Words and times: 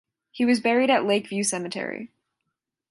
He 0.31 0.45
was 0.45 0.59
buried 0.59 0.89
at 0.89 1.05
Lake 1.05 1.27
View 1.29 1.43
Cemetery. 1.43 2.09